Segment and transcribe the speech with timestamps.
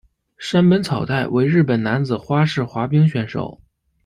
[0.39, 3.61] 山本草太为日本男子花式滑冰选手。